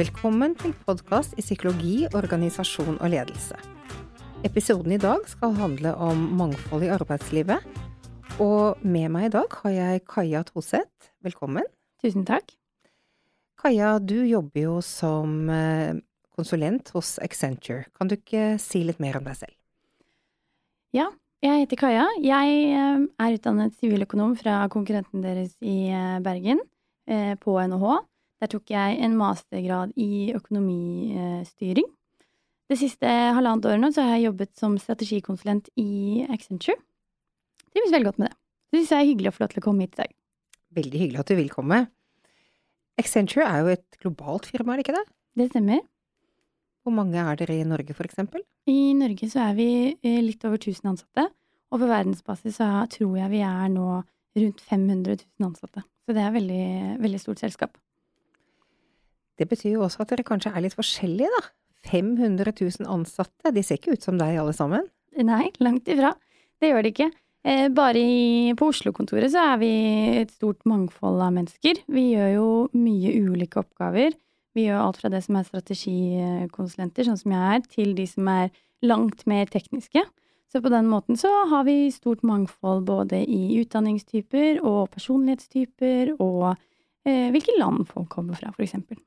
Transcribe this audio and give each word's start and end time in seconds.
Velkommen 0.00 0.54
til 0.56 0.72
podkast 0.86 1.34
i 1.36 1.42
psykologi, 1.44 2.06
organisasjon 2.16 2.96
og 3.02 3.10
ledelse. 3.12 3.58
Episoden 4.48 4.94
i 4.94 5.00
dag 5.00 5.26
skal 5.28 5.52
handle 5.58 5.92
om 6.00 6.22
mangfold 6.38 6.86
i 6.86 6.92
arbeidslivet. 6.94 7.66
Og 8.40 8.78
med 8.80 9.10
meg 9.12 9.26
i 9.28 9.32
dag 9.34 9.58
har 9.60 9.74
jeg 9.74 10.04
Kaja 10.08 10.40
Toseth. 10.48 11.10
Velkommen. 11.20 11.66
Tusen 12.00 12.24
takk. 12.24 12.54
Kaja, 13.60 13.98
du 13.98 14.22
jobber 14.24 14.62
jo 14.62 14.78
som 14.80 15.50
eh, 15.52 15.98
konsulent 16.32 16.94
hos 16.96 17.18
Accenture. 17.20 17.90
Kan 17.92 18.08
du 18.08 18.16
ikke 18.16 18.54
si 18.62 18.86
litt 18.88 19.02
mer 19.02 19.18
om 19.20 19.26
deg 19.28 19.36
selv? 19.42 19.56
Ja, 20.96 21.10
jeg 21.44 21.62
heter 21.62 21.78
Kaja. 21.80 22.06
Jeg 22.22 22.58
eh, 22.76 23.06
er 23.06 23.36
utdannet 23.36 23.76
siviløkonom 23.80 24.36
fra 24.38 24.62
konkurrenten 24.72 25.24
deres 25.24 25.54
i 25.60 25.88
eh, 25.88 26.18
Bergen, 26.24 26.62
på 27.42 27.56
NHH. 27.58 27.94
Der 28.38 28.48
tok 28.52 28.70
jeg 28.70 28.98
en 29.02 29.16
mastergrad 29.18 29.90
i 29.98 30.30
økonomistyring. 30.36 31.88
Det 32.70 32.76
siste 32.78 33.08
halvannet 33.34 33.66
året 33.66 33.82
nå 33.82 33.90
så 33.90 34.04
har 34.06 34.14
jeg 34.14 34.28
jobbet 34.28 34.52
som 34.60 34.76
strategikonsulent 34.78 35.72
i 35.80 36.22
Accenture. 36.30 36.78
Trives 37.74 37.90
veldig 37.90 38.12
godt 38.12 38.20
med 38.22 38.30
det. 38.30 38.38
Det 38.70 38.78
syns 38.78 38.92
jeg 38.94 39.02
er 39.02 39.10
hyggelig 39.10 39.32
å 39.32 39.34
få 39.34 39.42
lov 39.42 39.50
til 39.50 39.62
å 39.62 39.64
komme 39.64 39.88
hit 39.88 39.98
i 39.98 40.02
dag. 40.04 40.14
Veldig 40.78 41.02
hyggelig 41.02 41.22
at 41.24 41.32
du 41.32 41.36
vil 41.40 41.50
komme. 41.50 41.80
Accenture 43.02 43.48
er 43.48 43.64
jo 43.64 43.74
et 43.74 43.98
globalt 44.04 44.46
firma, 44.46 44.76
er 44.76 44.78
det 44.78 44.86
ikke 44.86 44.98
det? 45.00 45.06
Det 45.40 45.50
stemmer. 45.50 45.82
Hvor 46.84 46.94
mange 46.96 47.20
er 47.20 47.36
dere 47.36 47.58
i 47.60 47.66
Norge, 47.68 47.94
for 47.96 48.08
eksempel? 48.08 48.42
I 48.70 48.94
Norge 48.96 49.28
så 49.28 49.42
er 49.50 49.58
vi 49.58 49.68
eh, 49.92 50.20
litt 50.24 50.44
over 50.48 50.60
1000 50.60 50.94
ansatte. 50.94 51.26
Og 51.70 51.82
på 51.82 51.90
verdensbasis 51.90 52.58
så 52.58 52.70
tror 52.90 53.18
jeg 53.20 53.32
vi 53.34 53.44
er 53.46 53.68
nå 53.70 53.86
rundt 54.40 54.64
500 54.64 55.20
000 55.40 55.48
ansatte. 55.50 55.84
Så 56.06 56.16
det 56.16 56.24
er 56.24 56.34
veldig, 56.34 56.66
veldig 57.02 57.20
stort 57.22 57.42
selskap. 57.42 57.76
Det 59.38 59.46
betyr 59.48 59.76
jo 59.76 59.84
også 59.86 60.02
at 60.04 60.12
dere 60.12 60.26
kanskje 60.26 60.52
er 60.52 60.64
litt 60.64 60.76
forskjellige, 60.76 61.30
da. 61.36 61.48
500 61.88 62.52
000 62.52 62.88
ansatte, 62.92 63.52
de 63.54 63.62
ser 63.64 63.78
ikke 63.80 63.96
ut 63.96 64.04
som 64.04 64.18
deg 64.20 64.36
alle 64.36 64.52
sammen? 64.56 64.84
Nei, 65.16 65.46
langt 65.64 65.88
ifra. 65.88 66.12
Det 66.60 66.70
gjør 66.70 66.84
de 66.84 66.92
ikke. 66.92 67.08
Eh, 67.40 67.68
bare 67.72 68.00
i, 68.02 68.52
på 68.56 68.68
Oslo-kontoret 68.68 69.32
så 69.32 69.46
er 69.54 69.60
vi 69.62 69.70
et 70.20 70.32
stort 70.34 70.60
mangfold 70.68 71.22
av 71.24 71.32
mennesker. 71.38 71.80
Vi 71.88 72.10
gjør 72.12 72.34
jo 72.34 72.48
mye 72.76 73.14
ulike 73.24 73.62
oppgaver. 73.62 74.12
Vi 74.56 74.66
gjør 74.66 74.80
alt 74.82 74.98
fra 75.00 75.10
det 75.12 75.20
som 75.24 75.36
er 75.38 75.46
strategikonsulenter, 75.46 77.06
sånn 77.06 77.20
som 77.20 77.34
jeg 77.36 77.58
er, 77.58 77.66
til 77.70 77.92
de 77.98 78.06
som 78.10 78.30
er 78.32 78.50
langt 78.82 79.26
mer 79.30 79.50
tekniske. 79.50 80.02
Så 80.50 80.58
på 80.62 80.72
den 80.72 80.88
måten 80.90 81.18
så 81.18 81.30
har 81.52 81.62
vi 81.68 81.92
stort 81.94 82.24
mangfold 82.26 82.82
både 82.88 83.20
i 83.22 83.60
utdanningstyper 83.60 84.58
og 84.66 84.88
personlighetstyper 84.96 86.16
og 86.16 86.48
eh, 87.06 87.28
hvilke 87.30 87.54
land 87.60 87.86
folk 87.92 88.10
kommer 88.10 88.38
fra, 88.40 88.50
for 88.56 88.66
eksempel. 88.66 88.98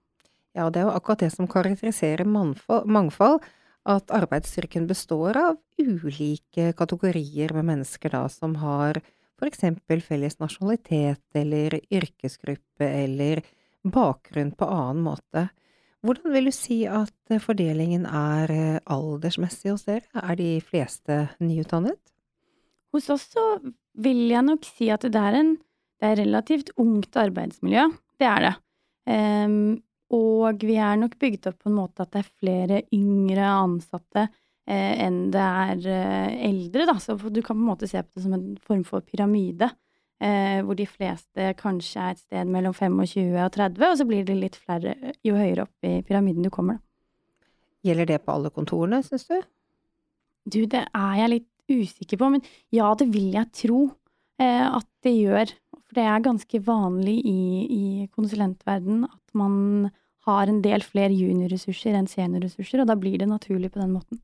Ja, 0.56 0.70
det 0.70 0.80
er 0.80 0.88
jo 0.88 0.94
akkurat 0.96 1.26
det 1.26 1.34
som 1.34 1.50
karakteriserer 1.50 2.24
mangfold, 2.30 3.44
at 3.84 4.14
arbeidsstyrken 4.16 4.86
består 4.88 5.36
av 5.36 5.58
ulike 5.82 6.70
kategorier 6.78 7.52
med 7.58 7.68
mennesker 7.74 8.14
da 8.14 8.22
som 8.32 8.56
har 8.62 9.02
for 9.36 9.50
eksempel 9.50 10.00
felles 10.06 10.38
nasjonalitet 10.40 11.36
eller 11.36 11.76
yrkesgruppe 11.92 12.88
eller 12.88 13.42
bakgrunn 13.84 14.54
på 14.58 14.68
annen 14.70 15.04
måte. 15.06 15.48
Hvordan 16.04 16.34
vil 16.36 16.50
du 16.50 16.56
si 16.56 16.82
at 16.90 17.36
fordelingen 17.44 18.08
er 18.08 18.52
eh, 18.52 18.80
aldersmessig 18.92 19.72
hos 19.72 19.86
dere? 19.88 20.08
Er 20.20 20.40
de 20.40 20.58
fleste 20.66 21.28
nyutdannet? 21.44 22.00
Hos 22.94 23.08
oss 23.14 23.30
så 23.34 23.46
vil 24.04 24.28
jeg 24.32 24.46
nok 24.46 24.68
si 24.68 24.90
at 24.94 25.06
det 25.08 25.20
er 25.20 25.40
en 25.40 25.56
det 26.04 26.10
er 26.12 26.20
relativt 26.20 26.74
ungt 26.82 27.16
arbeidsmiljø. 27.16 27.88
Det 28.20 28.28
er 28.28 28.44
det. 28.44 28.54
Um, 29.08 29.78
og 30.14 30.64
vi 30.68 30.76
er 30.76 30.98
nok 31.00 31.16
bygd 31.22 31.48
opp 31.50 31.62
på 31.64 31.72
en 31.72 31.78
måte 31.78 32.04
at 32.04 32.12
det 32.12 32.22
er 32.22 32.34
flere 32.42 32.82
yngre 32.94 33.46
ansatte 33.48 34.26
eh, 34.28 34.92
enn 35.06 35.32
det 35.34 35.44
er 35.44 35.88
eh, 35.90 36.36
eldre, 36.50 36.86
da. 36.92 36.98
Så 37.02 37.16
du 37.16 37.40
kan 37.40 37.56
på 37.56 37.62
en 37.64 37.70
måte 37.72 37.90
se 37.90 38.04
på 38.04 38.20
det 38.20 38.26
som 38.26 38.36
en 38.36 38.52
form 38.62 38.84
for 38.88 39.06
pyramide. 39.08 39.72
Eh, 40.24 40.62
hvor 40.64 40.78
de 40.78 40.86
fleste 40.88 41.50
kanskje 41.60 42.00
er 42.00 42.14
et 42.14 42.22
sted 42.22 42.48
mellom 42.48 42.74
25 42.76 43.34
og 43.44 43.50
30, 43.56 43.82
og 43.90 43.98
så 44.00 44.06
blir 44.08 44.28
det 44.28 44.38
litt 44.40 44.56
flere 44.56 44.94
jo 45.26 45.34
høyere 45.36 45.66
opp 45.66 45.88
i 45.88 45.98
pyramiden 46.06 46.46
du 46.46 46.52
kommer, 46.54 46.78
da. 46.78 46.86
Gjelder 47.84 48.08
det 48.08 48.22
på 48.24 48.32
alle 48.32 48.52
kontorene, 48.54 49.02
syns 49.04 49.26
du? 49.28 49.42
Du, 50.48 50.62
det 50.72 50.86
er 50.86 51.18
jeg 51.20 51.32
litt 51.34 51.50
usikker 51.68 52.20
på, 52.22 52.30
men 52.32 52.46
ja, 52.72 52.88
det 52.96 53.10
vil 53.12 53.34
jeg 53.36 53.52
tro 53.66 53.82
eh, 54.40 54.64
at 54.64 54.88
det 55.04 55.12
gjør. 55.18 55.52
For 55.84 55.98
det 56.00 56.06
er 56.08 56.24
ganske 56.24 56.62
vanlig 56.64 57.18
i, 57.28 57.42
i 57.68 57.84
konsulentverden 58.16 59.04
at 59.10 59.36
man 59.36 59.90
har 60.24 60.48
en 60.48 60.62
del 60.64 60.86
flere 60.88 61.12
juniorressurser 61.12 61.98
enn 62.00 62.08
seniorressurser, 62.08 62.80
og 62.80 62.88
da 62.88 62.96
blir 63.00 63.20
det 63.20 63.28
naturlig 63.28 63.74
på 63.74 63.84
den 63.84 63.92
måten. 63.98 64.24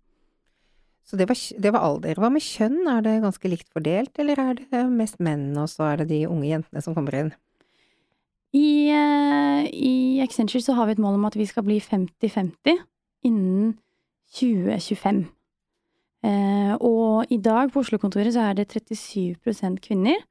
Så 1.09 1.18
det 1.18 1.25
var, 1.25 1.40
det 1.58 1.72
var 1.74 1.81
alder. 1.81 2.20
Hva 2.22 2.30
med 2.30 2.44
kjønn, 2.46 2.84
er 2.86 3.02
det 3.02 3.16
ganske 3.24 3.50
likt 3.50 3.70
fordelt, 3.74 4.14
eller 4.22 4.42
er 4.44 4.59
det 4.59 4.84
mest 4.94 5.18
menn, 5.18 5.56
og 5.58 5.66
så 5.72 5.88
er 5.88 6.03
det 6.03 6.12
de 6.12 6.20
unge 6.30 6.52
jentene 6.52 6.84
som 6.86 6.94
kommer 6.94 7.18
inn? 7.18 7.31
I, 8.53 8.94
uh, 8.94 9.66
I, 9.66 10.22
Accenture 10.22 10.62
så 10.62 10.75
har 10.78 10.86
vi 10.86 10.96
et 10.98 11.02
mål 11.02 11.18
om 11.18 11.25
at 11.25 11.38
vi 11.38 11.48
skal 11.50 11.66
bli 11.66 11.80
50-50 11.81 12.78
innen 13.25 13.75
2025. 14.38 15.24
Uh, 16.19 16.30
eh, 16.30 16.74
og 16.78 17.34
i 17.34 17.40
dag 17.42 17.74
på 17.74 17.81
Oslo-kontoret 17.81 18.36
så 18.36 18.46
er 18.46 18.59
det 18.59 18.69
37% 18.69 19.81
kvinner. 19.86 20.22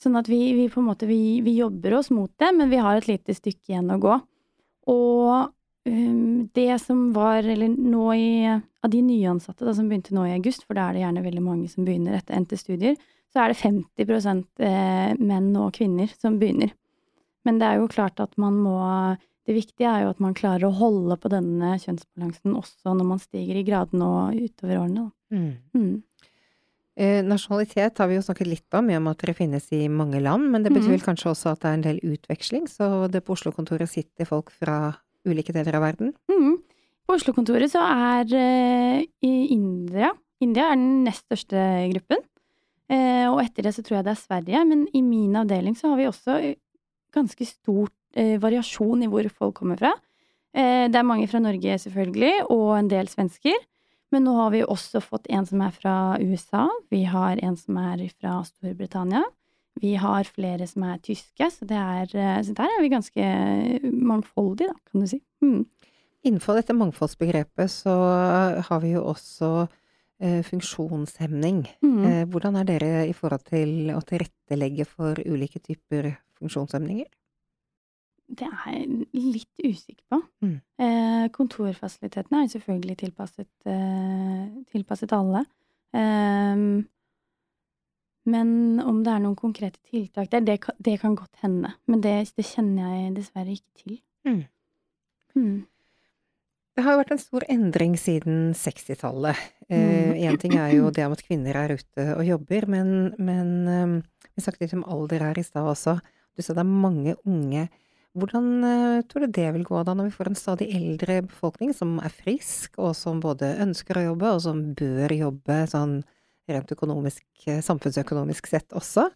Sånn 0.00 0.16
at 0.16 0.28
vi, 0.32 0.40
vi, 0.56 0.70
på 0.72 0.80
en 0.80 0.88
måte 0.88 1.08
vi, 1.08 1.42
vi 1.44 1.58
jobber 1.58 1.98
oss 1.98 2.08
mot 2.12 2.32
det, 2.40 2.54
men 2.56 2.72
vi 2.72 2.80
har 2.80 2.96
et 2.96 3.08
lite 3.08 3.36
stykke 3.36 3.72
igjen 3.72 3.92
å 3.92 4.00
gå. 4.00 4.16
Og 4.92 5.52
um, 5.86 6.48
det 6.54 6.78
som 6.82 7.10
var, 7.14 7.46
eller 7.46 7.70
nå 7.70 8.06
i 8.14 8.30
Av 8.86 8.90
de 8.92 9.00
nyansatte 9.02 9.66
da, 9.66 9.72
som 9.74 9.88
begynte 9.90 10.14
nå 10.14 10.28
i 10.28 10.34
august, 10.36 10.62
for 10.62 10.78
da 10.78 10.84
er 10.86 10.94
det 10.94 11.00
gjerne 11.02 11.22
veldig 11.24 11.42
mange 11.42 11.70
som 11.72 11.86
begynner 11.86 12.14
etter 12.14 12.36
endte 12.38 12.58
studier, 12.60 12.94
så 13.34 13.42
er 13.42 13.50
det 13.50 13.58
50 13.58 14.44
eh, 14.62 15.16
menn 15.18 15.48
og 15.58 15.74
kvinner 15.74 16.12
som 16.14 16.38
begynner. 16.38 16.70
Men 17.44 17.58
det 17.58 17.66
er 17.66 17.80
jo 17.80 17.90
klart 17.90 18.22
at 18.22 18.36
man 18.40 18.58
må 18.62 18.78
Det 19.46 19.54
viktige 19.54 19.86
er 19.86 20.02
jo 20.02 20.10
at 20.10 20.18
man 20.18 20.34
klarer 20.34 20.66
å 20.66 20.74
holde 20.74 21.14
på 21.22 21.30
denne 21.30 21.76
kjønnsbalansen 21.78 22.56
også 22.58 22.94
når 22.98 23.06
man 23.06 23.20
stiger 23.22 23.60
i 23.60 23.62
gradene 23.62 24.02
og 24.02 24.40
utover 24.42 24.80
årene. 24.80 25.04
Mm. 25.30 25.52
Mm. 25.70 25.92
Eh, 26.98 27.20
nasjonalitet 27.22 28.02
har 28.02 28.10
vi 28.10 28.16
jo 28.16 28.24
snakket 28.26 28.50
litt 28.50 28.74
om, 28.74 28.90
i 28.90 28.96
og 28.98 29.04
med 29.04 29.14
at 29.14 29.22
dere 29.22 29.36
finnes 29.38 29.68
i 29.70 29.84
mange 29.86 30.18
land, 30.18 30.48
men 30.50 30.66
det 30.66 30.72
betyr 30.74 30.96
vel 30.96 30.98
mm. 30.98 31.06
kanskje 31.06 31.30
også 31.30 31.52
at 31.52 31.62
det 31.62 31.70
er 31.70 31.78
en 31.78 31.86
del 31.86 32.00
utveksling, 32.02 32.66
så 32.66 32.88
det 33.12 33.22
på 33.22 33.36
Oslo-kontoret 33.36 33.92
sitter 33.92 34.26
folk 34.26 34.50
fra 34.50 34.96
ulike 35.26 35.54
deler 35.54 35.78
av 35.78 35.84
verden? 35.84 36.14
Mm. 36.30 36.56
På 37.06 37.16
Oslo-kontoret 37.16 37.70
så 37.70 37.82
er 37.86 38.32
uh, 38.34 39.02
India 39.22 40.12
India 40.42 40.70
er 40.70 40.76
den 40.76 41.04
nest 41.06 41.24
største 41.24 41.60
gruppen. 41.94 42.24
Uh, 42.92 43.32
og 43.32 43.40
etter 43.42 43.66
det 43.66 43.74
så 43.76 43.84
tror 43.84 43.98
jeg 43.98 44.06
det 44.06 44.12
er 44.12 44.20
Sverige, 44.20 44.64
men 44.68 44.84
i 44.94 45.02
min 45.02 45.38
avdeling 45.38 45.76
så 45.78 45.92
har 45.92 46.00
vi 46.00 46.08
også 46.10 46.40
ganske 47.14 47.48
stor 47.48 47.88
uh, 47.88 48.36
variasjon 48.42 49.06
i 49.06 49.08
hvor 49.10 49.28
folk 49.32 49.56
kommer 49.62 49.80
fra. 49.80 49.94
det 50.56 50.96
er 50.96 51.04
mange 51.04 51.26
fra 51.28 51.36
Norge, 51.38 51.74
selvfølgelig, 51.78 52.46
og 52.48 52.78
en 52.78 52.86
del 52.88 53.08
svensker. 53.12 53.58
Men 54.14 54.24
nå 54.24 54.32
har 54.38 54.54
vi 54.54 54.62
også 54.64 55.02
fått 55.04 55.26
en 55.28 55.44
som 55.44 55.60
er 55.60 55.74
fra 55.74 56.16
USA. 56.16 56.62
Vi 56.88 57.02
har 57.04 57.36
en 57.44 57.58
som 57.60 57.76
er 57.76 58.06
fra 58.14 58.38
Storbritannia. 58.46 59.20
Vi 59.82 59.94
har 60.00 60.28
flere 60.28 60.66
som 60.68 60.86
er 60.88 61.00
tyske, 61.04 61.50
så, 61.52 61.66
er, 61.68 62.08
eh, 62.08 62.38
så 62.44 62.54
der 62.56 62.70
er 62.72 62.82
vi 62.84 62.92
ganske 62.92 63.26
mangfoldige, 63.92 64.72
da, 64.72 64.78
kan 64.90 65.02
du 65.04 65.10
si. 65.10 65.20
Mm. 65.44 65.66
Innenfor 66.26 66.58
dette 66.58 66.74
mangfoldsbegrepet 66.74 67.70
så 67.70 67.92
har 68.66 68.80
vi 68.82 68.94
jo 68.96 69.04
også 69.12 69.50
eh, 70.20 70.42
funksjonshemning. 70.46 71.66
Mm. 71.84 72.00
Eh, 72.04 72.24
hvordan 72.30 72.56
er 72.56 72.66
dere 72.66 73.04
i 73.06 73.14
forhold 73.14 73.44
til 73.46 73.92
å 73.94 74.00
tilrettelegge 74.06 74.88
for 74.88 75.20
ulike 75.26 75.62
typer 75.62 76.14
funksjonshemninger? 76.40 77.06
Det 78.26 78.48
er 78.48 78.72
jeg 78.72 79.06
litt 79.14 79.62
usikker 79.62 80.02
på. 80.10 80.18
Mm. 80.42 80.56
Eh, 80.82 81.26
kontorfasilitetene 81.36 82.42
er 82.42 82.50
selvfølgelig 82.50 82.96
tilpasset, 83.04 83.52
eh, 83.70 84.48
tilpasset 84.72 85.14
alle. 85.14 85.44
Eh, 85.94 86.56
men 88.26 88.82
om 88.82 89.00
det 89.06 89.12
er 89.12 89.22
noen 89.22 89.38
konkrete 89.38 89.78
tiltak 89.90 90.30
der, 90.32 90.44
det, 90.44 90.58
det 90.82 90.98
kan 91.02 91.16
godt 91.18 91.42
hende. 91.44 91.72
Men 91.86 92.02
det, 92.04 92.16
det, 92.36 92.46
kjenner 92.48 92.92
jeg 92.96 93.14
dessverre 93.20 93.54
ikke 93.54 93.82
til. 93.82 93.96
Mm. 94.26 94.42
Mm. 95.36 95.56
Det 96.76 96.84
har 96.84 96.92
jo 96.92 97.00
vært 97.00 97.14
en 97.14 97.22
stor 97.22 97.46
endring 97.52 97.94
siden 98.00 98.50
60-tallet. 98.58 99.46
Én 99.70 100.18
eh, 100.18 100.36
ting 100.42 100.58
er 100.58 100.74
jo 100.74 100.90
det 100.96 101.06
om 101.06 101.16
at 101.16 101.24
kvinner 101.24 101.56
er 101.62 101.78
ute 101.78 102.10
og 102.16 102.26
jobber, 102.26 102.68
men, 102.74 102.92
men 103.16 103.56
eh, 103.70 103.96
vi 104.34 104.44
snakket 104.44 104.66
litt 104.66 104.76
om 104.76 104.86
alder 104.96 105.28
her 105.30 105.40
i 105.40 105.46
stad 105.46 105.70
også. 105.70 105.98
Du 106.36 106.44
sa 106.44 106.52
det 106.52 106.66
er 106.66 106.78
mange 106.86 107.16
unge 107.24 107.68
hvordan 108.16 108.46
uh, 108.64 109.04
tror 109.08 109.26
du 109.26 109.34
det 109.36 109.48
vil 109.58 109.64
gå 109.66 109.82
da, 109.84 109.92
når 109.92 110.08
vi 110.08 110.16
får 110.16 110.30
en 110.30 110.38
stadig 110.38 110.70
eldre 110.76 111.18
befolkning 111.26 111.74
som 111.76 111.98
er 112.00 112.12
frisk, 112.14 112.78
og 112.80 112.94
som 112.96 113.20
både 113.20 113.56
ønsker 113.64 114.00
å 114.00 114.06
jobbe, 114.10 114.30
og 114.32 114.44
som 114.46 114.62
bør 114.78 115.12
jobbe 115.12 115.58
sånn 115.68 115.98
rent 116.50 116.72
økonomisk, 116.72 117.24
samfunnsøkonomisk 117.44 118.50
sett 118.50 118.74
også. 118.76 119.08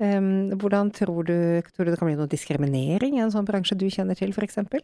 Um, 0.00 0.48
hvordan 0.56 0.88
tror 0.96 1.26
du, 1.28 1.36
tror 1.74 1.84
du 1.84 1.92
det 1.92 1.98
kan 2.00 2.08
bli 2.08 2.16
noe 2.16 2.30
diskriminering 2.30 3.18
i 3.18 3.20
en 3.20 3.32
sånn 3.34 3.44
bransje 3.44 3.76
du 3.76 3.84
kjenner 3.92 4.16
til, 4.16 4.32
eksempel? 4.40 4.80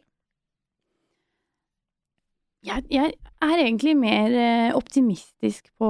Jeg, 2.66 2.82
jeg, 2.90 3.14
er 3.46 3.60
egentlig 3.62 3.94
mer 3.96 4.32
eh, 4.34 4.74
optimistisk 4.74 5.68
på 5.78 5.88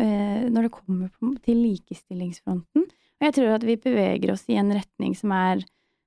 eh, 0.00 0.46
når 0.48 0.66
det 0.66 0.72
kommer 0.72 1.10
til 1.44 1.60
likestillingsfronten. 1.60 2.86
Og 2.88 3.26
jeg 3.26 3.34
tror 3.36 3.56
at 3.58 3.66
vi 3.66 3.76
beveger 3.82 4.32
oss 4.32 4.46
i 4.48 4.56
en 4.58 4.72
retning 4.72 5.12
som 5.18 5.34
er 5.36 5.60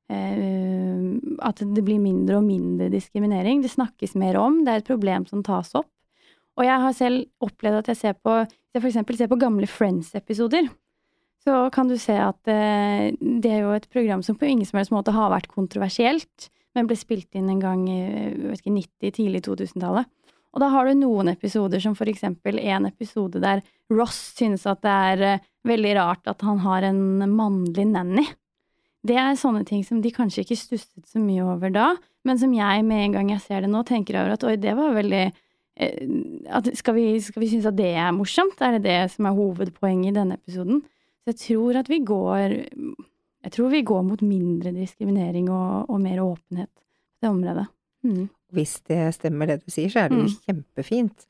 eh, 0.10 1.06
at 1.46 1.62
det 1.62 1.86
blir 1.86 2.02
mindre 2.02 2.40
og 2.40 2.48
mindre 2.48 2.90
diskriminering. 2.92 3.62
Det 3.62 3.72
snakkes 3.76 4.18
mer 4.20 4.40
om, 4.42 4.64
det 4.66 4.74
er 4.74 4.84
et 4.84 4.90
problem 4.90 5.28
som 5.30 5.46
tas 5.46 5.72
opp. 5.78 5.92
Og 6.60 6.68
jeg 6.68 6.84
har 6.84 6.96
selv 6.96 7.26
opplevd 7.44 7.80
at 7.80 7.92
jeg 7.94 8.00
ser 8.00 8.16
på 8.20 8.34
Hvis 8.42 8.80
jeg 8.80 8.90
eksempel 8.92 9.18
ser 9.20 9.28
på 9.28 9.40
gamle 9.40 9.68
Friends-episoder, 9.68 10.70
så 11.44 11.66
kan 11.74 11.90
du 11.90 11.98
se 12.00 12.14
at 12.16 12.48
eh, 12.48 13.12
det 13.20 13.52
er 13.52 13.64
jo 13.66 13.74
et 13.76 13.88
program 13.92 14.22
som 14.24 14.38
på 14.40 14.48
ingen 14.48 14.68
som 14.68 14.78
helst 14.80 14.94
måte 14.94 15.12
har 15.12 15.32
vært 15.34 15.50
kontroversielt 15.52 16.52
men 16.76 16.88
ble 16.88 16.98
spilt 17.00 17.36
inn 17.38 17.50
en 17.52 17.62
gang 17.62 17.86
i 17.90 18.02
ikke, 18.56 18.72
90-, 18.72 19.16
tidlig 19.18 19.44
2000-tallet. 19.48 20.10
Og 20.52 20.64
da 20.64 20.68
har 20.74 20.88
du 20.88 21.00
noen 21.00 21.32
episoder 21.32 21.80
som 21.84 21.96
for 21.96 22.12
eksempel 22.12 22.60
en 22.60 22.90
episode 22.90 23.40
der 23.44 23.62
Ross 23.92 24.20
synes 24.36 24.66
at 24.68 24.82
det 24.84 24.96
er 25.12 25.26
eh, 25.28 25.44
veldig 25.68 25.94
rart 26.00 26.28
at 26.28 26.44
han 26.44 26.60
har 26.64 26.88
en 26.88 27.02
mannlig 27.32 27.86
nanny. 27.92 28.26
Det 29.08 29.16
er 29.18 29.40
sånne 29.40 29.64
ting 29.66 29.86
som 29.88 30.02
de 30.04 30.12
kanskje 30.14 30.44
ikke 30.44 30.60
stusset 30.60 31.08
så 31.08 31.22
mye 31.22 31.46
over 31.46 31.72
da, 31.74 31.94
men 32.28 32.38
som 32.38 32.52
jeg 32.54 32.84
med 32.86 33.06
en 33.06 33.16
gang 33.16 33.32
jeg 33.34 33.46
ser 33.46 33.64
det 33.64 33.72
nå, 33.72 33.82
tenker 33.88 34.20
over 34.20 34.36
at 34.36 34.44
oi, 34.46 34.58
det 34.62 34.76
var 34.78 34.94
veldig 34.98 35.24
Skal 36.76 36.96
vi, 36.98 37.06
skal 37.24 37.42
vi 37.42 37.48
synes 37.50 37.66
at 37.70 37.78
det 37.78 37.94
er 37.98 38.12
morsomt? 38.14 38.60
Er 38.62 38.76
det 38.76 38.84
det 38.86 38.98
som 39.14 39.26
er 39.30 39.38
hovedpoenget 39.38 40.12
i 40.12 40.18
denne 40.20 40.38
episoden? 40.38 40.82
Så 41.22 41.32
jeg 41.32 41.40
tror 41.46 41.80
at 41.80 41.90
vi 41.90 42.02
går 42.06 42.58
jeg 43.42 43.54
tror 43.56 43.72
vi 43.74 43.82
går 43.86 44.04
mot 44.06 44.22
mindre 44.22 44.74
diskriminering 44.76 45.50
og, 45.50 45.90
og 45.90 46.02
mer 46.02 46.22
åpenhet 46.22 46.70
på 46.70 47.26
det 47.26 47.32
området. 47.32 47.68
Mm. 48.06 48.28
Hvis 48.54 48.76
det 48.90 49.00
stemmer 49.18 49.50
det 49.50 49.62
du 49.64 49.72
sier, 49.74 49.90
så 49.90 50.04
er 50.04 50.12
det 50.12 50.20
jo 50.20 50.28
mm. 50.28 50.36
kjempefint. 50.46 51.26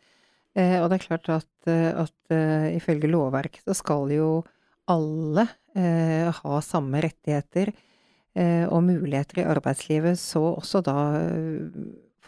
Eh, 0.57 0.77
og 0.81 0.89
det 0.91 0.97
er 0.97 1.05
klart 1.05 1.29
at, 1.31 1.51
eh, 1.71 1.91
at 2.01 2.33
uh, 2.35 2.67
ifølge 2.75 3.07
lovverket 3.11 3.63
så 3.63 3.77
skal 3.77 4.11
jo 4.11 4.31
alle 4.91 5.45
eh, 5.77 6.27
ha 6.35 6.61
samme 6.65 6.99
rettigheter 7.05 7.71
eh, 8.35 8.65
og 8.67 8.83
muligheter 8.83 9.39
i 9.39 9.47
arbeidslivet, 9.47 10.19
så 10.19 10.41
også 10.57 10.81
da 10.83 10.97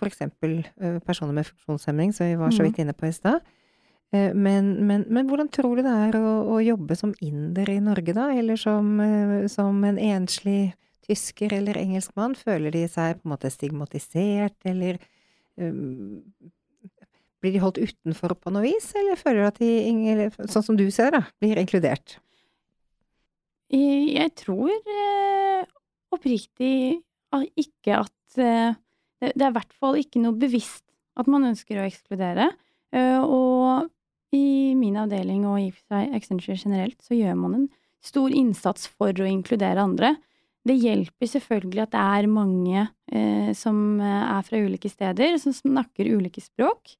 for 0.04 0.12
eksempel 0.12 0.60
personer 1.08 1.34
med 1.34 1.48
funksjonshemming, 1.48 2.14
som 2.14 2.28
vi 2.28 2.40
var 2.40 2.52
så 2.52 2.62
mm. 2.62 2.68
vidt 2.68 2.82
inne 2.84 2.96
på 2.98 3.08
i 3.10 3.16
stad. 3.16 3.42
Eh, 4.14 4.34
men, 4.38 4.76
men, 4.88 5.06
men, 5.10 5.28
hvordan 5.30 5.50
tror 5.50 5.78
du 5.78 5.86
det 5.86 5.94
er 6.08 6.18
å, 6.20 6.34
å, 6.54 6.62
jobbe 6.62 6.98
som 6.98 7.16
inder 7.24 7.70
i 7.74 7.80
Norge, 7.82 8.14
da? 8.14 8.30
Eller 8.38 8.60
som, 8.62 8.94
eh, 9.02 9.46
som, 9.52 9.80
en 9.88 9.98
enslig 9.98 10.76
tysker 11.08 11.56
eller 11.58 11.80
engelskmann? 11.82 12.38
Føler 12.38 12.76
de 12.76 12.86
seg 12.92 13.18
på 13.20 13.28
en 13.28 13.34
måte 13.34 13.52
stigmatisert, 13.54 14.60
eller 14.70 15.02
um, 15.58 16.22
Blir 17.44 17.58
de 17.58 17.60
holdt 17.60 17.82
utenfor 17.82 18.38
på 18.40 18.54
noe 18.56 18.64
vis, 18.64 18.86
eller 18.96 19.18
føler 19.20 19.42
du 19.42 19.48
at 19.50 19.58
de, 19.60 20.28
sånn 20.48 20.64
som 20.64 20.78
du 20.80 20.86
ser 20.96 21.10
da, 21.12 21.26
blir 21.44 21.60
inkludert? 21.60 22.16
Jeg 23.74 24.30
tror 24.40 24.70
eh, 24.72 25.66
oppriktig 26.14 27.02
ikke 27.60 27.98
at 27.98 28.38
eh, 28.40 28.78
Det 29.32 29.46
er 29.46 29.52
i 29.52 29.58
hvert 29.58 29.76
fall 29.80 30.00
ikke 30.02 30.22
noe 30.24 30.36
bevisst 30.38 30.84
at 31.20 31.30
man 31.30 31.46
ønsker 31.48 31.80
å 31.80 31.88
ekskludere. 31.88 32.50
Eh, 32.94 33.22
og 33.22 33.90
i 34.34 34.74
min 34.78 34.98
avdeling 34.98 35.46
og 35.46 35.62
i 35.62 35.70
Accenture 36.18 36.58
generelt, 36.58 36.98
så 37.06 37.16
gjør 37.18 37.38
man 37.38 37.58
en 37.58 37.68
stor 38.04 38.34
innsats 38.34 38.90
for 38.90 39.14
å 39.14 39.30
inkludere 39.30 39.84
andre. 39.84 40.16
Det 40.64 40.76
hjelper 40.80 41.28
selvfølgelig 41.28 41.84
at 41.84 41.94
det 41.94 42.02
er 42.02 42.32
mange 42.32 42.84
eh, 43.12 43.52
som 43.58 44.00
eh, 44.00 44.26
er 44.32 44.44
fra 44.48 44.62
ulike 44.64 44.92
steder, 44.92 45.36
som 45.42 45.56
snakker 45.56 46.12
ulike 46.16 46.44
språk. 46.44 46.96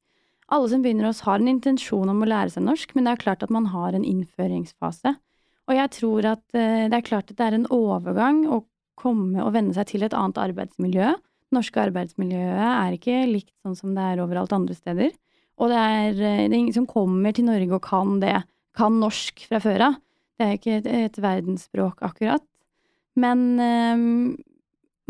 Alle 0.54 0.70
som 0.70 0.84
begynner 0.84 1.08
hos, 1.08 1.24
har 1.26 1.40
en 1.40 1.50
intensjon 1.50 2.12
om 2.12 2.24
å 2.24 2.30
lære 2.30 2.54
seg 2.54 2.66
norsk, 2.68 2.92
men 2.94 3.08
det 3.08 3.14
er 3.14 3.24
klart 3.24 3.46
at 3.46 3.54
man 3.54 3.70
har 3.72 3.96
en 3.96 4.06
innføringsfase. 4.06 5.16
Og 5.72 5.78
jeg 5.78 5.94
tror 5.96 6.28
at 6.34 6.44
eh, 6.60 6.90
det 6.92 7.00
er 7.00 7.08
klart 7.08 7.32
at 7.32 7.40
det 7.40 7.48
er 7.48 7.58
en 7.58 7.70
overgang 7.72 8.44
å 8.52 8.66
komme 9.00 9.42
og 9.42 9.56
venne 9.56 9.74
seg 9.76 9.94
til 9.94 10.04
et 10.06 10.16
annet 10.18 10.42
arbeidsmiljø. 10.44 11.14
Norske 11.54 11.82
arbeidsmiljøet 11.82 12.70
er 12.70 12.96
ikke 12.98 13.20
likt 13.30 13.54
sånn 13.64 13.78
som 13.78 13.94
det 13.96 14.04
er 14.04 14.24
overalt 14.24 14.54
andre 14.56 14.76
steder. 14.78 15.14
Og 15.62 15.70
det 15.72 15.80
er, 15.80 16.10
eh, 16.14 16.48
det 16.48 16.54
er, 16.54 16.60
ingen 16.60 16.76
som 16.76 16.90
kommer 16.90 17.34
til 17.36 17.48
Norge 17.48 17.78
og 17.78 17.86
kan 17.86 18.18
det, 18.24 18.40
kan 18.78 18.98
norsk 19.02 19.46
fra 19.50 19.62
før 19.62 19.90
av. 19.90 20.00
Det 20.38 20.46
er 20.46 20.58
ikke 20.58 20.78
et, 20.80 20.88
et 20.90 21.20
verdensspråk, 21.22 22.02
akkurat. 22.02 22.44
Men 23.16 23.44
um, 23.62 24.34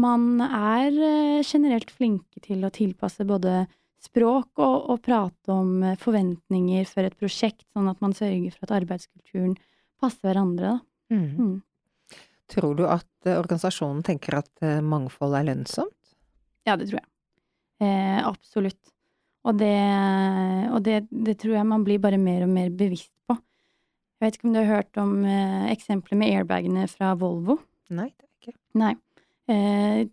man 0.04 0.44
er 0.44 0.92
eh, 0.92 1.45
generelt 1.48 1.94
flinke 1.95 2.44
til 2.44 2.66
å 2.66 2.74
tilpasse 2.74 3.24
både 3.28 3.63
språk 4.04 4.60
og, 4.60 4.89
og, 4.92 4.98
prate 5.06 5.54
om 5.54 5.78
forventninger 5.96 6.84
for 6.89 7.07
et 7.07 7.16
prosjekt, 7.16 7.63
sånn 7.72 7.88
at 7.88 8.01
man 8.04 8.12
sørger 8.12 8.51
for 8.51 8.68
at 8.68 8.75
arbeidskulturen 8.81 9.56
passer 10.04 10.28
hverandre. 10.28 10.81
Mm. 11.13 11.30
Mm. 11.39 12.18
Tror 12.51 12.75
du 12.75 12.84
at 12.84 13.07
organisasjonen 13.31 14.04
tenker 14.04 14.42
at 14.42 14.66
mangfold 14.84 15.38
er 15.39 15.48
lønnsomt? 15.48 15.96
Ja, 16.68 16.77
det 16.80 16.89
tror 16.89 17.01
jeg. 17.01 17.10
Eh, 17.83 18.19
absolutt. 18.24 18.81
Og, 19.44 19.57
det, 19.60 19.75
og 20.71 20.83
det, 20.86 21.01
det, 21.12 21.36
tror 21.42 21.57
jeg 21.57 21.68
man 21.68 21.83
blir 21.83 22.00
bare 22.04 22.19
mer 22.21 22.45
og 22.45 22.51
mer 22.54 22.69
bevisst 22.71 23.12
på. 23.27 23.36
Jeg 23.36 24.25
vet 24.25 24.38
ikke 24.38 24.48
om 24.48 24.54
du 24.56 24.62
har 24.62 24.69
hørt 24.77 25.00
om 25.01 25.15
eh, 25.27 25.71
eksempelet 25.74 26.19
med 26.21 26.36
airbagene 26.38 26.86
fra 26.92 27.12
Volvo? 27.19 27.57
Nei, 27.92 28.07
det 28.15 28.24
er 28.30 28.38
ikke. 28.39 28.56
Nei. 28.80 28.94
Eh, 29.51 30.06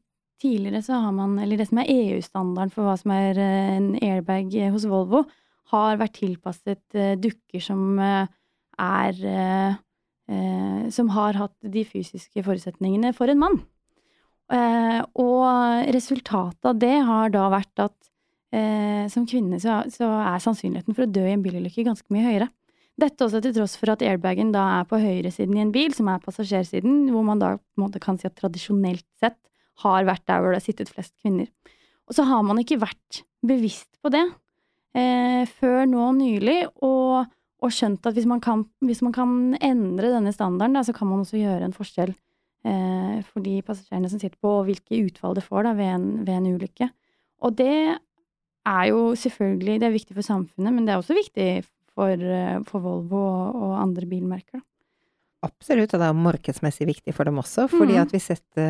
tidligere 0.42 0.82
så 0.82 0.98
har 1.04 1.14
man, 1.14 1.38
eller 1.38 1.60
det 1.60 1.68
som 1.68 1.78
er 1.78 1.92
EU-standarden 1.94 2.74
for 2.74 2.88
hva 2.88 2.96
som 2.98 3.14
er 3.14 3.38
eh, 3.38 3.76
en 3.76 3.92
airbag 4.02 4.56
hos 4.74 4.88
Volvo, 4.90 5.22
har 5.70 6.00
vært 6.00 6.18
tilpasset 6.18 6.98
eh, 6.98 7.14
dukker 7.20 7.62
som 7.62 7.94
eh, 8.02 8.26
er 8.80 9.24
eh, 9.26 9.78
Som 10.94 11.08
har 11.10 11.34
hatt 11.34 11.56
de 11.74 11.82
fysiske 11.82 12.44
forutsetningene 12.46 13.10
for 13.16 13.26
en 13.32 13.40
mann. 13.40 13.56
Og 14.50 15.90
resultatet 15.94 16.66
av 16.66 16.78
det 16.82 16.96
har 17.06 17.30
da 17.30 17.44
vært 17.52 17.82
at 17.84 18.10
eh, 18.54 19.06
som 19.12 19.26
kvinne 19.28 19.60
så, 19.62 19.82
er 19.84 20.42
sannsynligheten 20.42 20.96
for 20.96 21.06
å 21.06 21.10
dø 21.10 21.22
i 21.26 21.34
en 21.36 21.44
bilulykke 21.44 21.86
ganske 21.86 22.06
mye 22.14 22.26
høyere. 22.26 22.48
Dette 23.00 23.24
også 23.24 23.40
til 23.44 23.54
tross 23.56 23.76
for 23.80 23.92
at 23.94 24.02
airbagen 24.04 24.50
da 24.52 24.66
er 24.80 24.88
på 24.88 24.98
høyresiden 25.00 25.56
i 25.56 25.62
en 25.62 25.72
bil, 25.72 25.94
som 25.96 26.10
er 26.12 26.20
passasjersiden, 26.24 27.06
hvor 27.14 27.24
man 27.24 27.40
da 27.40 27.54
på 27.56 27.80
en 27.80 27.86
måte 27.86 28.02
kan 28.02 28.18
si 28.20 28.28
at 28.28 28.36
tradisjonelt 28.36 29.06
sett 29.22 29.38
har 29.84 30.04
vært 30.08 30.26
der 30.28 30.42
hvor 30.42 30.52
det 30.52 30.60
har 30.60 30.66
sittet 30.66 30.92
flest 30.92 31.14
kvinner. 31.22 31.48
Og 32.10 32.16
så 32.16 32.26
har 32.28 32.42
man 32.44 32.60
ikke 32.60 32.80
vært 32.82 33.22
bevisst 33.46 33.88
på 34.02 34.12
det 34.12 34.24
eh, 34.98 35.46
før 35.48 35.86
nå 35.88 36.10
nylig, 36.18 36.58
og, 36.84 37.30
og, 37.62 37.70
skjønt 37.72 38.10
at 38.10 38.18
hvis 38.18 38.28
man, 38.28 38.42
kan, 38.44 38.66
hvis 38.84 39.00
man 39.06 39.14
kan 39.16 39.38
endre 39.62 40.12
denne 40.12 40.34
standarden, 40.34 40.76
da, 40.76 40.84
så 40.84 40.96
kan 40.96 41.08
man 41.08 41.22
også 41.24 41.40
gjøre 41.40 41.70
en 41.70 41.76
forskjell 41.76 42.12
eh, 42.12 42.18
for 42.62 43.40
de 43.40 43.54
passasjerene 43.64 44.08
som 44.12 44.20
sitter 44.20 44.36
på, 44.36 44.50
og 44.60 44.66
hvilke 44.66 44.98
utfall 45.06 45.36
det 45.38 45.44
får 45.46 45.64
da, 45.64 45.74
ved, 45.78 45.92
en, 45.94 46.08
ved 46.26 46.34
en 46.36 46.48
ulykke. 46.54 46.90
Og 47.46 47.54
det 47.56 47.98
er 48.68 48.88
jo 48.90 49.12
selvfølgelig 49.16 49.78
det 49.80 49.88
er 49.88 49.94
viktig 49.94 50.16
for 50.16 50.26
samfunnet, 50.26 50.74
men 50.74 50.86
det 50.86 50.94
er 50.94 51.00
også 51.00 51.16
viktig 51.16 51.48
for, 51.94 52.12
eh, 52.12 52.58
for 52.68 52.84
Volvo 52.84 53.20
og, 53.20 53.56
og, 53.56 53.72
andre 53.80 54.08
bilmerker. 54.08 54.62
Absolutt, 55.46 55.94
og 55.94 56.02
det 56.02 56.08
er 56.10 56.24
markedsmessig 56.26 56.86
viktig 56.90 57.14
for 57.16 57.24
dem 57.24 57.40
også. 57.40 57.66
fordi 57.72 57.96
mm. 57.96 58.02
at 58.02 58.10
hvis 58.12 58.28
dette 58.28 58.66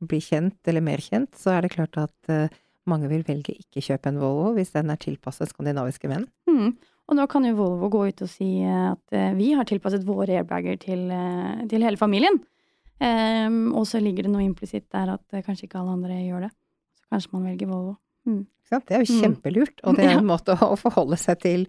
blir 0.00 0.22
kjent, 0.24 0.60
eller 0.64 0.84
mer 0.84 1.02
kjent, 1.04 1.34
så 1.36 1.52
er 1.52 1.66
det 1.66 1.74
klart 1.76 1.98
at 2.00 2.54
mange 2.88 3.10
vil 3.10 3.24
velge 3.26 3.52
ikke 3.52 3.82
kjøpe 3.84 4.08
en 4.08 4.20
Volvo 4.22 4.54
hvis 4.56 4.72
den 4.72 4.92
er 4.94 5.00
tilpasset 5.02 5.52
skandinaviske 5.52 6.08
menn. 6.08 6.24
Mm. 6.48 6.72
Og 7.06 7.18
nå 7.18 7.26
kan 7.28 7.44
jo 7.44 7.58
Volvo 7.58 7.90
gå 7.92 8.06
ut 8.08 8.24
og 8.24 8.30
si 8.32 8.48
at 8.64 9.16
vi 9.36 9.52
har 9.58 9.68
tilpasset 9.68 10.06
våre 10.08 10.40
airbager 10.40 10.80
til, 10.80 11.04
til 11.68 11.84
hele 11.84 12.00
familien. 12.00 12.40
Um, 12.96 13.74
og 13.76 13.84
så 13.88 14.00
ligger 14.00 14.24
det 14.24 14.32
noe 14.32 14.44
implisitt 14.46 14.86
der 14.94 15.12
at 15.16 15.40
kanskje 15.44 15.66
ikke 15.68 15.80
alle 15.80 15.96
andre 15.98 16.20
gjør 16.22 16.46
det. 16.46 16.52
Så 16.96 17.08
kanskje 17.12 17.32
man 17.34 17.48
velger 17.50 17.70
Volvo. 17.70 17.96
Mm. 18.26 18.44
Det 18.66 18.94
er 18.96 19.02
jo 19.04 19.14
mm. 19.14 19.22
kjempelurt, 19.22 19.82
og 19.84 19.98
det 19.98 20.06
er 20.06 20.16
en 20.20 20.28
måte 20.28 20.56
å 20.64 20.76
forholde 20.80 21.18
seg 21.20 21.40
til, 21.44 21.66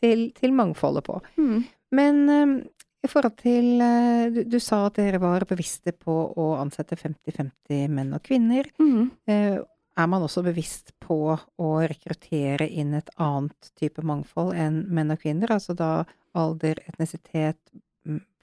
til, 0.00 0.28
til 0.36 0.54
mangfoldet 0.56 1.06
på. 1.06 1.18
Mm. 1.38 1.58
Men 1.96 2.22
um, 2.28 2.54
i 3.00 3.10
forhold 3.10 3.36
til 3.40 3.82
uh, 3.82 4.30
du, 4.32 4.42
du, 4.50 4.58
sa 4.62 4.86
at 4.88 4.98
dere 4.98 5.20
var 5.22 5.46
bevisste 5.48 5.94
på 5.96 6.16
å 6.36 6.48
ansette 6.58 6.98
50-50 6.98 7.92
menn 7.92 8.16
og 8.16 8.24
kvinner. 8.26 8.70
Mm. 8.82 9.10
Uh, 9.30 9.60
er 10.00 10.08
man 10.08 10.24
også 10.24 10.42
bevisst 10.46 10.94
på 11.02 11.34
å 11.34 11.70
rekruttere 11.82 12.68
inn 12.68 12.94
et 12.96 13.10
annet 13.20 13.72
type 13.76 14.02
mangfold 14.06 14.54
enn 14.56 14.84
menn 14.88 15.12
og 15.12 15.20
kvinner? 15.20 15.52
Altså 15.58 15.74
da 15.76 16.06
alder, 16.38 16.78
etnisitet, 16.88 17.58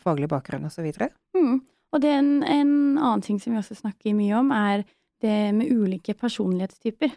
faglig 0.03 0.29
bakgrunn 0.29 0.67
osv.? 0.67 0.85
Mm. 1.37 1.61
Og 1.95 2.03
det 2.03 2.11
er 2.11 2.19
en, 2.19 2.41
en 2.43 2.73
annen 2.97 3.23
ting 3.23 3.39
som 3.39 3.53
vi 3.53 3.61
også 3.61 3.77
snakker 3.79 4.15
mye 4.17 4.35
om, 4.39 4.51
er 4.51 4.83
det 5.23 5.37
med 5.55 5.71
ulike 5.71 6.13
personlighetstyper. 6.17 7.13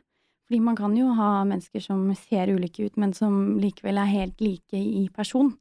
Fordi 0.50 0.60
man 0.66 0.76
kan 0.78 0.94
jo 0.98 1.12
ha 1.14 1.44
mennesker 1.46 1.82
som 1.84 2.08
ser 2.18 2.50
ulike 2.50 2.88
ut, 2.88 2.96
men 2.98 3.12
som 3.14 3.58
likevel 3.62 4.00
er 4.02 4.10
helt 4.10 4.40
like 4.42 4.78
i 4.78 5.08
person. 5.14 5.52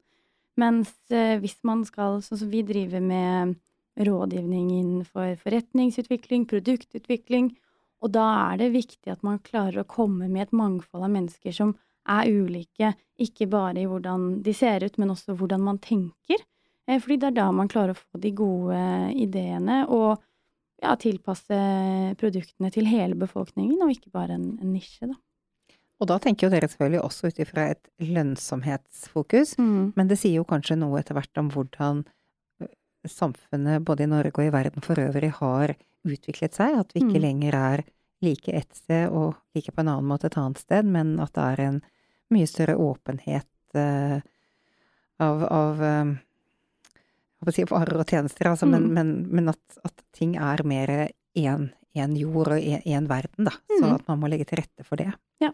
Mens 0.60 0.92
eh, 1.14 1.38
hvis 1.42 1.60
man 1.68 1.84
skal, 1.88 2.24
sånn 2.26 2.42
som 2.42 2.52
vi 2.52 2.64
driver 2.66 3.04
med 3.04 3.58
rådgivning 4.00 4.72
innenfor 4.80 5.36
forretningsutvikling, 5.44 6.48
produktutvikling, 6.50 7.52
og 8.00 8.14
da 8.16 8.26
er 8.50 8.62
det 8.62 8.72
viktig 8.74 9.12
at 9.12 9.22
man 9.28 9.42
klarer 9.44 9.84
å 9.84 9.90
komme 9.90 10.30
med 10.32 10.48
et 10.48 10.56
mangfold 10.56 11.06
av 11.06 11.14
mennesker 11.14 11.56
som 11.56 11.76
er 12.10 12.30
ulike, 12.32 12.94
ikke 13.20 13.50
bare 13.52 13.84
i 13.84 13.88
hvordan 13.90 14.40
de 14.46 14.54
ser 14.56 14.86
ut, 14.86 14.98
men 14.98 15.12
også 15.14 15.36
hvordan 15.38 15.66
man 15.66 15.82
tenker. 15.84 16.42
Eh, 16.90 16.98
fordi 17.04 17.20
det 17.22 17.30
er 17.30 17.38
da 17.38 17.48
man 17.54 17.70
klarer 17.70 17.94
å 17.94 18.00
få 18.00 18.20
de 18.22 18.32
gode 18.34 18.80
ideene 19.14 19.84
og 19.88 20.18
ja, 20.82 20.96
tilpasse 20.98 21.58
produktene 22.18 22.72
til 22.74 22.88
hele 22.90 23.18
befolkningen, 23.20 23.82
og 23.84 23.92
ikke 23.94 24.14
bare 24.16 24.38
en, 24.40 24.54
en 24.64 24.72
nisje, 24.74 25.10
da. 25.12 25.18
Og 26.00 26.08
da 26.08 26.16
tenker 26.24 26.48
jo 26.48 26.54
dere 26.54 26.70
selvfølgelig 26.72 27.02
også 27.04 27.28
ut 27.28 27.40
ifra 27.44 27.66
et 27.74 27.90
lønnsomhetsfokus, 28.00 29.58
Mm. 29.60 29.92
men 30.00 30.08
det 30.08 30.16
sier 30.22 30.38
jo 30.40 30.46
kanskje 30.48 30.78
noe 30.80 31.02
etter 31.02 31.18
hvert 31.18 31.42
om 31.42 31.50
hvordan 31.52 32.06
samfunnet 33.08 33.84
både 33.84 34.04
i 34.04 34.10
Norge 34.12 34.32
og 34.40 34.46
i 34.48 34.54
verden 34.54 34.84
for 34.84 34.96
øvrig 34.96 35.34
har 35.42 35.76
utviklet 36.08 36.56
seg, 36.56 36.80
at 36.80 36.94
vi 36.96 37.02
ikke 37.04 37.20
Mm. 37.20 37.26
lenger 37.28 37.54
er 37.56 37.84
like 38.22 38.48
ett 38.54 38.74
sted 38.76 39.12
og 39.12 39.36
like 39.56 39.72
på 39.72 39.80
en 39.84 39.88
annen 39.92 40.08
måte 40.08 40.26
et 40.28 40.38
annet 40.38 40.58
sted, 40.58 40.86
men 40.86 41.20
at 41.20 41.34
det 41.34 41.44
er 41.44 41.60
en 41.68 41.82
mye 42.32 42.48
større 42.48 42.76
åpenhet 42.80 43.48
uh, 43.76 44.22
av, 45.20 45.44
av 45.52 45.82
eh, 45.82 46.06
jeg 46.06 46.16
holdt 46.16 46.16
på 46.16 47.29
å 47.29 47.29
si 47.56 47.64
varer 47.64 48.00
og 48.00 48.06
tjenester, 48.08 48.50
altså, 48.52 48.68
Mm. 48.68 48.90
men, 48.94 49.28
men 49.32 49.50
at, 49.50 49.60
at 49.86 49.94
ting 50.14 50.36
er 50.36 50.64
mer 50.64 51.10
én 51.40 52.18
jord 52.20 52.48
og 52.52 52.60
én 52.60 53.08
verden, 53.08 53.46
da. 53.46 53.52
Så 53.80 53.86
Mm. 53.86 53.94
at 53.96 54.08
man 54.08 54.20
må 54.20 54.28
legge 54.30 54.46
til 54.46 54.58
rette 54.60 54.84
for 54.86 54.96
det. 54.98 55.14
Ja. 55.40 55.52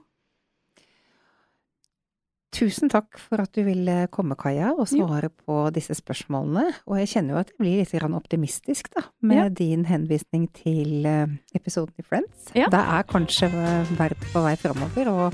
Tusen 2.56 2.88
takk 2.88 3.18
for 3.20 3.42
at 3.44 3.52
du 3.52 3.64
ville 3.68 4.08
komme, 4.08 4.36
Kaja, 4.40 4.70
og 4.72 4.88
Jo. 4.88 5.06
svare 5.08 5.28
på 5.30 5.72
disse 5.76 5.92
spørsmålene. 5.94 6.74
Og 6.88 6.98
jeg 6.98 7.08
kjenner 7.12 7.34
jo 7.34 7.40
at 7.42 7.50
jeg 7.52 7.58
blir 7.60 7.78
litt 7.84 8.16
optimistisk, 8.16 8.90
da, 8.96 9.02
med 9.22 9.36
Ja. 9.38 9.50
din 9.50 9.84
henvisning 9.86 10.48
til 10.54 11.06
eh, 11.06 11.28
episoden 11.54 11.94
i 12.00 12.02
Friends. 12.02 12.52
Ja. 12.56 12.68
Det 12.70 12.80
er 12.80 13.04
kanskje 13.04 13.52
verden 13.98 14.28
på 14.32 14.42
vei 14.42 14.56
framover, 14.56 15.08
og 15.10 15.34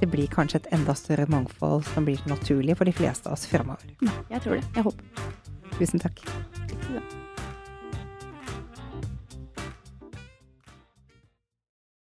det 0.00 0.10
blir 0.10 0.26
kanskje 0.26 0.56
et 0.56 0.66
enda 0.72 0.92
større 0.94 1.26
mangfold 1.28 1.84
som 1.84 2.04
blir 2.04 2.18
naturlig 2.26 2.76
for 2.76 2.84
de 2.84 2.92
fleste 2.92 3.26
av 3.28 3.34
oss 3.34 3.46
framover. 3.46 3.84
Jeg 4.28 4.40
tror 4.42 4.60
det. 4.60 4.64
Jeg 4.74 4.82
håper. 4.82 5.04
Tusen 5.78 5.98
takk. 5.98 6.20